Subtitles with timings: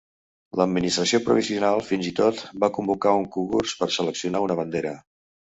[0.59, 4.97] L'administració provisional fins i tot va convocar un concurs per seleccionar una bandera.